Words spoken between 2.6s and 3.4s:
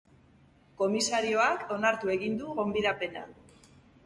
gonbidapena.